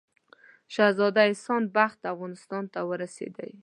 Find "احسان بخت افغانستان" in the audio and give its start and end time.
1.27-2.63